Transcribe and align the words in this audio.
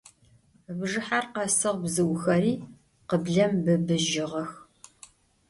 Bjjıher 0.77 1.25
khesığ, 1.33 1.71
bzıuxeri 1.81 2.53
khıblem 3.07 3.53
bıbıjığex. 3.63 4.51